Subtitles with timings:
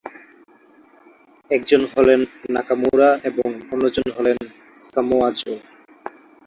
[1.51, 2.19] একজন হলেন
[2.49, 4.37] নাকামুরা এবং অন্যজন হলেন
[4.87, 5.53] সামোয়া জো।